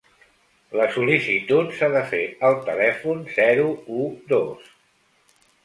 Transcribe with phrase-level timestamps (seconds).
[0.79, 3.69] La sol·licitud s’ha de fer al telèfon zero
[4.01, 4.69] u dos.